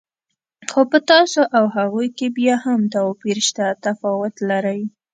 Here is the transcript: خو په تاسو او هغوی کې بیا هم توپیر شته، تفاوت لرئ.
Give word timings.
خو 0.71 0.81
په 0.91 0.99
تاسو 1.11 1.41
او 1.57 1.65
هغوی 1.77 2.07
کې 2.17 2.27
بیا 2.37 2.55
هم 2.65 2.81
توپیر 2.95 3.37
شته، 3.47 3.65
تفاوت 3.85 4.35
لرئ. 4.49 4.81